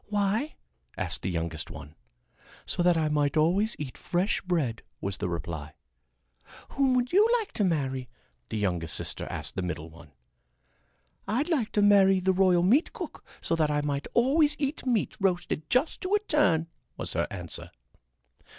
[0.07, 0.55] "Why?"
[0.97, 1.93] asked the youngest one.
[2.65, 5.75] "So that I might always eat fresh bread," was the reply.
[6.69, 8.09] "Whom would you like to marry?"
[8.49, 10.09] the youngest sister asked the middle one.
[11.27, 15.15] "I'd like to marry the royal meat cook so that I might always eat meat
[15.19, 16.65] roasted just to a turn,"
[16.97, 17.69] was her answer.